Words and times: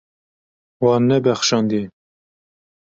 Wan 0.81 1.03
nebexşandiye. 1.09 1.85